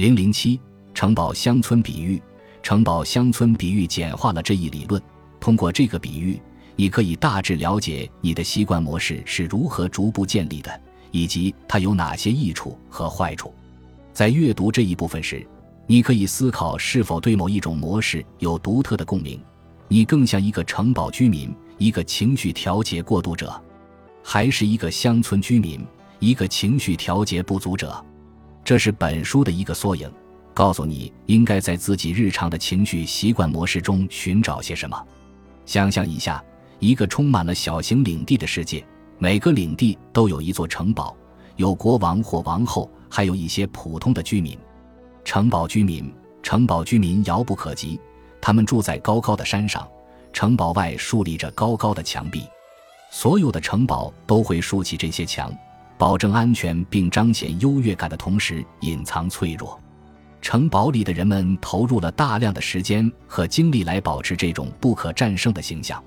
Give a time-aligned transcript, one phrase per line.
[0.00, 0.58] 零零七
[0.94, 2.22] 城堡乡村比喻，
[2.62, 5.02] 城堡乡村比喻简化了这一理论。
[5.38, 6.40] 通过这个比喻，
[6.74, 13.52] 你可以大致了解你的习惯模式是如何逐步建立的，以及它有哪些益处和坏处。
[14.10, 15.46] 在阅读这一部分时，
[15.86, 19.38] 你可以思考是否对某一种模式有独特的共鸣。
[19.86, 23.54] 你更像一个城堡居民，一个情绪调节过渡者，
[24.24, 25.86] 还是一个乡村居民，
[26.20, 28.02] 一个情绪调节不足者？
[28.64, 30.10] 这是本书的一个缩影，
[30.54, 35.06] 告诉你应该在自己日常的情绪习惯模式中寻找些什么。
[35.66, 36.42] 想象一下，
[36.78, 38.84] 一个充满了小型领地的世界，
[39.18, 41.16] 每个领地都有一座城堡，
[41.56, 44.58] 有国王或王后，还有一些普通的居民。
[45.24, 48.00] 城堡居民，城堡居民遥不可及，
[48.40, 49.86] 他们住在高高的山上，
[50.32, 52.44] 城堡外竖立着高高的墙壁。
[53.10, 55.52] 所有的城堡都会竖起这些墙。
[56.00, 59.78] 保证安全并彰显优越感的同时，隐藏脆弱。
[60.40, 66.02] 城堡里的人们投入了大量的时间和精力来保持这种不可战胜的形象。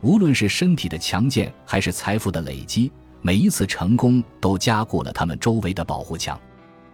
[0.00, 6.40] 无论是身体的强健还是财富的累积，每一次成功都加固了他们周围的保护墙。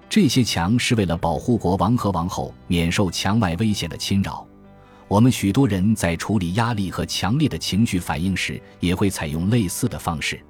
[0.08, 4.44] 这些墙是为了保护国王和王后免受墙外危险的侵扰。
[5.06, 10.40] 我们许多人在处理压力和强烈的情绪反应时，也会采用类似的方式。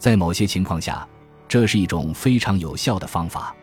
[0.00, 1.06] 在某些情况下。
[1.48, 3.54] 这是一种非常有效的方法。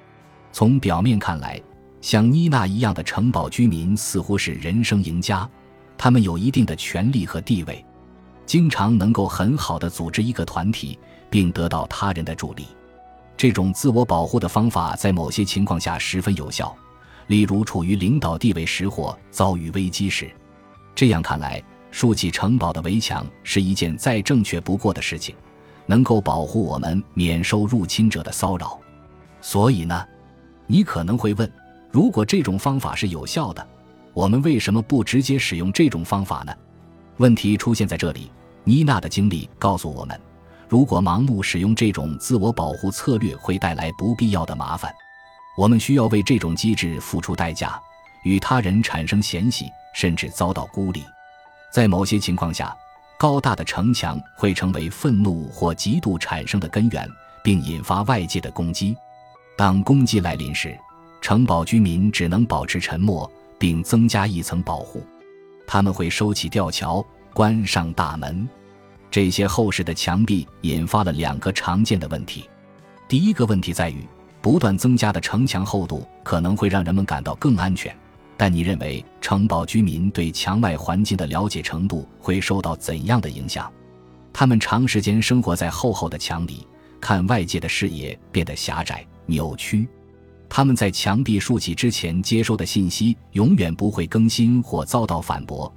[0.52, 1.61] 从表面看来，
[2.02, 5.47] 像妮娜一样的城堡居民似乎是人生赢家，
[5.97, 7.86] 他们有一定的权利和地位，
[8.45, 10.97] 经常能够很好的组织一个团体，
[11.30, 12.66] 并得到他人的助力。
[13.38, 16.75] 这种自我保护的方法在某些情况下十分有效，
[17.28, 20.31] 例如处于领导地位时或遭遇危机时。
[20.95, 25.36] 这样看来，竖起城堡的围墙是一件再正确不过的事情。
[25.88, 28.80] 能够保护我们免受入侵者的骚扰，
[29.39, 30.05] 所以呢，
[30.66, 31.52] 你可能会问：
[31.91, 33.66] 如果这种方法是有效的，
[34.13, 36.53] 我们为什么不直接使用这种方法呢？
[37.17, 38.31] 问题出现在这里。
[38.63, 40.19] 妮娜的经历告诉我们，
[40.68, 44.91] 如果盲目使用这种自我保护策略，会带来不必要的麻烦。
[45.56, 47.79] 我们需要为这种机制付出代价，
[48.24, 51.03] 与他人产生嫌隙，甚至遭到孤立。
[51.72, 52.75] 在某些情况下。
[53.18, 57.09] 高大的城墙会成为愤怒或嫉妒产生的根源，
[57.44, 58.96] 并引发外界的攻击。
[59.58, 60.78] 当攻击来临时，
[61.22, 65.02] 城堡居民只能保持沉默，并增加一层保护。
[65.66, 68.48] 他们会收起吊桥，关上大门。
[69.09, 72.50] 这些厚实的墙壁引发了两个常见的问题。
[73.08, 74.06] 第一个问题在于，
[74.42, 77.96] 不断增加的城墙厚度可能会让人们感到更安全。
[78.38, 83.72] 但你认为城堡居民对墙外环境的了解程度会受到怎样的影响？
[84.34, 86.68] 他们长时间生活在厚厚的墙里，
[87.00, 89.88] 看外界的视野变得狭窄、扭曲。
[90.50, 95.74] 他们在墙壁竖起之前接收的信息永远不会更新或遭到反驳，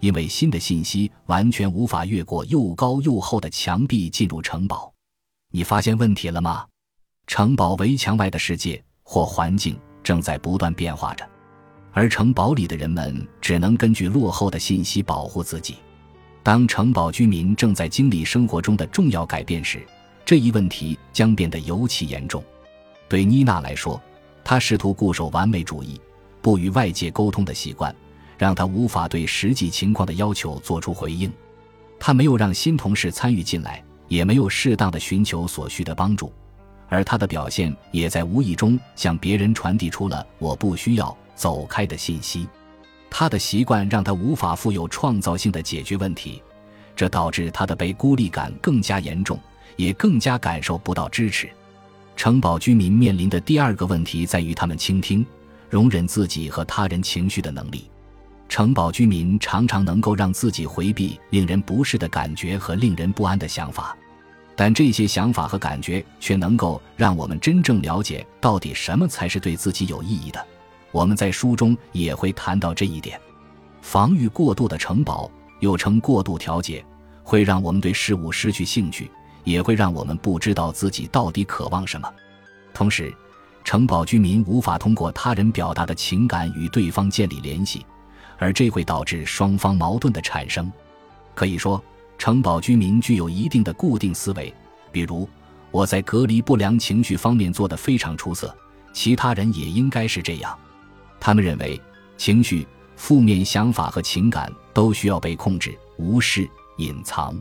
[0.00, 4.92] 因为新的信息完全无法越过又高又厚的墙壁进入城堡。
[5.52, 6.66] 你发现问题了吗？
[7.28, 11.24] 城堡围墙外的世界或环境正在不断变化着。
[11.92, 15.76] 而城堡里的人们只能根据落后的信息保护自己。
[16.42, 19.86] 当城堡居民正在经历生活中的重要改变时，
[20.24, 22.42] 这一问题将变得尤其严重。
[23.08, 24.00] 对妮娜来说，
[24.44, 26.00] 她试图固守完美主义、
[26.40, 27.94] 不与外界沟通的习惯，
[28.38, 31.30] 让她无法对实际情况的要求做出回应。
[31.98, 36.32] 她没有让新同事参与进来，也没有适当的寻求所需的帮助，
[36.88, 41.14] 而她的表现也在无意中向别人传递出了“我不需要”。
[41.40, 42.46] 走开的信息，
[43.08, 46.42] 他的习惯让他无法富有创造性的解决问题，
[46.94, 49.40] 这导致他的被孤立感更加严重，
[49.74, 51.48] 也更加感受不到支持。
[52.14, 55.24] 城堡居民面临的第二个问题在于他们倾听、
[55.70, 57.90] 容忍自己和他人情绪的能力。
[58.46, 63.96] 城堡居民常常能够让自己回避令人不适的感觉和令人不安的想法，
[64.54, 70.46] 但这些想法和感觉却能够让我们真正了解到底什么才是对自己有意义的。
[70.92, 73.20] 我们在书中也会谈到这一点。
[73.80, 75.30] 防御过度的城堡，
[75.60, 76.84] 又称过度调节，
[77.22, 79.10] 会让我们对事物失去兴趣，
[79.44, 82.12] 也会让我们不知道自己到底渴望什么。
[82.74, 83.14] 同时，
[83.64, 87.84] 城堡居民无法通过他人表达的情感与对方建立联系，
[88.38, 90.70] 而这会导致双方矛盾的产生。
[91.34, 91.82] 可以说，
[92.18, 94.52] 城堡居民具有一定的固定思维，
[94.92, 95.28] 比如
[95.70, 98.54] 我在隔离不良情绪方面做得非常出色，
[98.92, 100.58] 其他人也应该是这样。
[101.20, 101.80] 他们认为，
[102.16, 107.38] 情绪、负面想法和情感都需要被控制、无视、隐藏。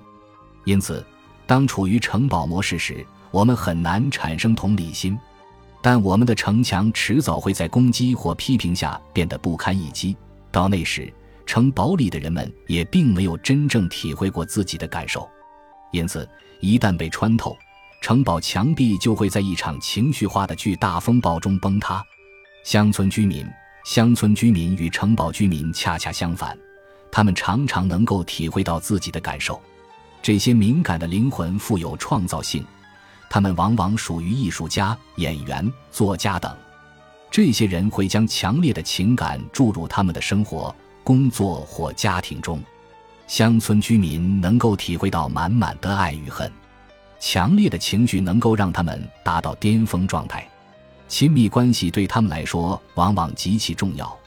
[0.66, 1.04] 因此，
[1.48, 5.18] 当处于城堡模式时，我们很难产生同理心。
[5.82, 10.16] 但我们的城墙迟早会在攻击或批评下变得不堪一击。
[10.52, 11.12] 到那时，
[11.46, 15.28] 城堡里的人们也并没有真正体会过自己的感受，
[15.94, 16.28] 因此，
[16.60, 17.58] 一旦被穿透，
[18.02, 22.04] 城堡墙壁就会在一场情绪化的巨大风暴中崩塌。
[22.66, 23.48] 乡村居民，
[23.86, 26.58] 乡村居民与城堡居民恰恰相反，
[27.12, 29.60] 他们常常能够体会到自己的感受。
[30.22, 32.66] 这些敏感的灵魂富有创造性。
[33.32, 36.52] 他们往往属于艺术家、演员、作家等，
[37.30, 42.60] 这些人会将强烈的情感注入他们的生活、工作或家庭中。
[43.28, 46.52] 乡村居民能够体会到满满的爱与恨，
[47.20, 50.50] 强烈的情绪能够让他们达到巅峰状态。
[51.10, 54.18] 亲密关系对他们来说往往极其重要，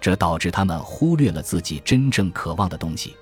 [0.00, 3.16] 这导致他们忽略了自己真正渴望的东西。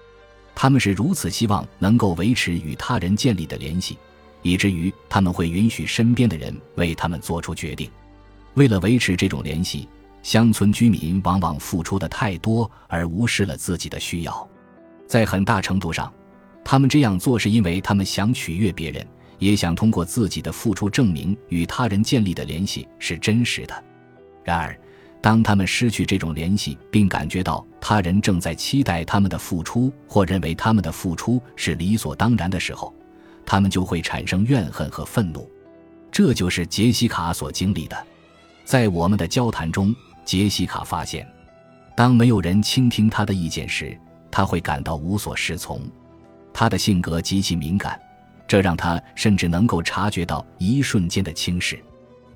[0.55, 3.97] 他们是如此希望能够维持与他人建立的联系。
[4.45, 7.91] 以至于他们会允许身边的人为他们做出决定。
[8.53, 9.89] 为了维持这种联系，
[10.23, 14.49] 乡村居民往往付出的太多，而无视了自己的需要。
[15.07, 16.13] 在很大程度上，
[16.63, 19.07] 他们这样做是因为他们想取悦别人，
[19.39, 23.85] 也想通过自己的付出证明与他人建立的联系是真实的。
[24.43, 24.79] 然而，
[25.21, 32.95] 当他们失去这种联系，并感觉到他人正在期待他们的付出，或认为他们的付出是理所当然的时候，
[33.47, 35.51] 他们就会产生怨恨和愤怒，
[36.13, 37.97] 这就是杰西卡所经历的。
[38.65, 39.95] 在我们的交谈中，
[40.25, 41.27] 杰西卡发现，
[41.97, 43.99] 当没有人倾听他的意见时，
[44.31, 45.81] 他会感到无所适从。
[46.53, 48.01] 他的性格极其敏感，
[48.47, 51.83] 这让他甚至能够察觉到一瞬间的轻视。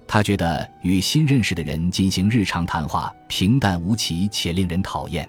[0.06, 5.28] 他觉得与新认识的人进行日常谈话平淡无奇且令人讨厌，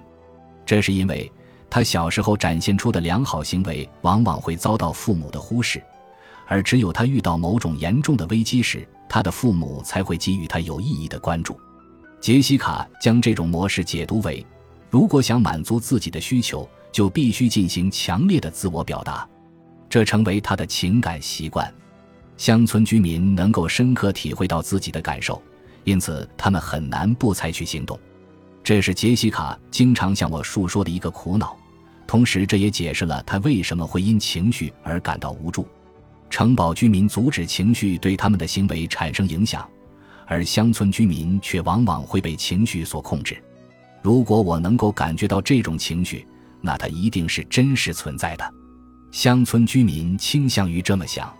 [0.65, 1.31] 这是因为。
[1.71, 5.79] 他小时候展现出的良好行为，往往会遭到父母的忽视，
[6.47, 11.59] 而只有他遇到某种严重的危机时，他的父母才会给予他有意义的关注。
[12.19, 14.43] 杰西卡将这种模式解读为：
[14.89, 19.29] 如果想满足自己的需求，就必须进行强烈的自我表达，
[19.89, 21.73] 这成为他的情感习惯。
[22.37, 25.41] 乡村居民能够深刻体会到自己的感受，
[25.83, 27.99] 因此他们很难不采取行动。
[28.63, 31.57] 这是杰西卡经常向我述说的一个苦恼，
[32.05, 35.67] 同时这也解释了他为什么会因情绪而感到无助。
[36.29, 39.67] 城堡居民阻止情绪对他们的行为产生影响，
[40.27, 43.41] 而乡村居民却往往会被情绪所控制。
[44.01, 46.25] 如果我能够感觉到这种情绪，
[46.61, 48.53] 那它一定是真实存在的。
[49.11, 51.33] 乡村居民倾向于这么想，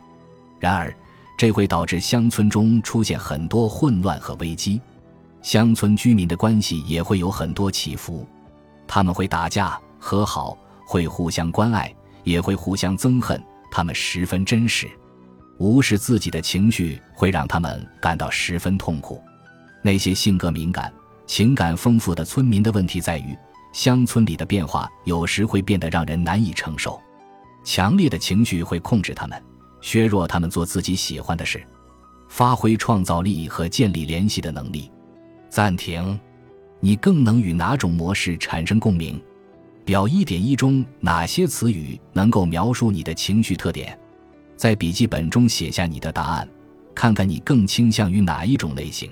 [0.60, 0.94] 然而
[1.38, 4.82] 这会导致乡村中出现很多混乱和危机。
[5.42, 8.28] 乡村居民的关系也会有很多起伏，
[8.88, 11.94] 他们会打架、和好，会互相关爱，
[12.24, 13.42] 也会互相憎恨。
[13.72, 14.90] 他们十分真实，
[15.60, 19.24] 无视自己的情绪会让他们感到十分痛苦。
[19.82, 20.92] 那些性格敏感、
[21.28, 23.38] 情感丰富的村民的问题在于，
[23.72, 27.00] 乡村里的变化有时会变得让人难以承受，
[27.70, 29.40] 强烈的情绪会控制他们，
[29.80, 31.64] 削弱他们做自己喜欢的事，
[32.28, 34.90] 发挥创造力和建立联系的能力。
[35.50, 36.20] 暂停，
[36.80, 39.22] 你更能与哪种模式产生共鸣？
[39.86, 43.96] 表一点一中哪些词语能够描述你的情绪特点？
[44.58, 46.50] 在笔记本中写下你的答案，
[46.96, 49.12] 看看你更倾向于哪一种类型。